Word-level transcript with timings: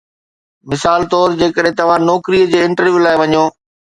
مثال 0.71 1.01
طور 1.13 1.35
جيڪڏهن 1.41 1.77
توهان 1.81 2.07
نوڪريءَ 2.11 2.49
جي 2.53 2.59
انٽرويو 2.69 3.03
لاءِ 3.05 3.17
وڃو 3.23 3.45